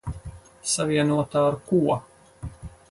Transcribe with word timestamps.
Savienota 0.71 1.39
ar 1.51 1.55
ko? 1.69 1.81